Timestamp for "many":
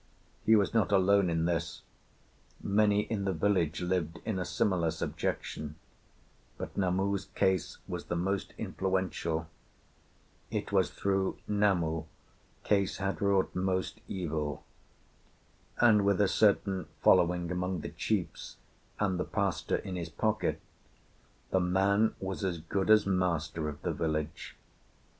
2.59-3.01